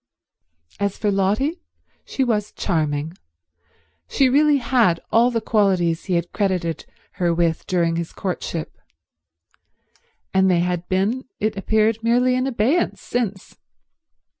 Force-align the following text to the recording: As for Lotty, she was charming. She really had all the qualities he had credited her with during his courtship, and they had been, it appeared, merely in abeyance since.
As 0.79 0.97
for 0.97 1.11
Lotty, 1.11 1.59
she 2.05 2.23
was 2.23 2.53
charming. 2.53 3.13
She 4.09 4.29
really 4.29 4.57
had 4.57 4.99
all 5.11 5.29
the 5.29 5.41
qualities 5.41 6.05
he 6.05 6.15
had 6.15 6.31
credited 6.33 6.87
her 7.21 7.31
with 7.31 7.67
during 7.67 7.97
his 7.97 8.11
courtship, 8.11 8.75
and 10.33 10.49
they 10.49 10.61
had 10.61 10.89
been, 10.89 11.25
it 11.39 11.55
appeared, 11.55 12.01
merely 12.03 12.33
in 12.33 12.47
abeyance 12.47 12.99
since. 12.99 13.57